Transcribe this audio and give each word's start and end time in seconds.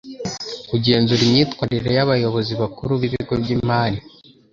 kugenzura 0.69 1.21
imyitwarire 1.27 1.89
y 1.97 2.01
abayobozi 2.05 2.53
bakuru 2.61 2.93
bibigo 3.01 3.33
byimari 3.41 3.97